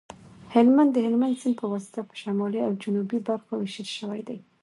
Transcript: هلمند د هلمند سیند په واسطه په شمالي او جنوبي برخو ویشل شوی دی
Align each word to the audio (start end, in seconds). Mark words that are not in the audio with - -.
هلمند 0.53 0.89
د 0.93 0.97
هلمند 1.05 1.39
سیند 1.41 1.55
په 1.61 1.65
واسطه 1.71 1.99
په 2.09 2.15
شمالي 2.21 2.59
او 2.67 2.71
جنوبي 2.83 3.19
برخو 3.27 3.51
ویشل 3.55 3.87
شوی 3.97 4.21
دی 4.27 4.37